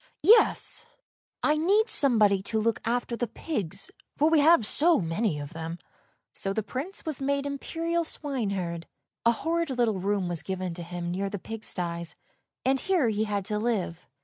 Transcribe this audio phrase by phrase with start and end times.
[0.23, 0.87] —yes,
[1.43, 5.77] I need somebody to look after the pigs, for we have so many of them."
[6.33, 8.87] So the Prince was made imperial swineherd.
[9.27, 12.15] A horrid little room was given him near the pig sties,
[12.65, 14.07] and here he had to live.